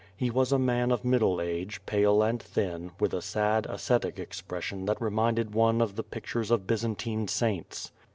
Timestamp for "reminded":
4.99-5.53